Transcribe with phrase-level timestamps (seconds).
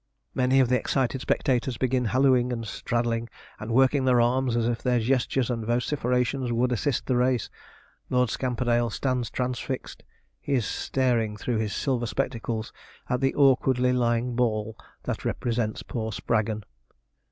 [0.33, 4.81] Many of the excited spectators begin hallooing, and straddling, and working their arms as if
[4.81, 7.51] their gestures and vociferations would assist the race.
[8.09, 10.01] Lord Scamperdale stands transfixed.
[10.39, 12.73] He is staring through his silver spectacles
[13.11, 16.63] at the awkwardly lying ball that represents poor Spraggon.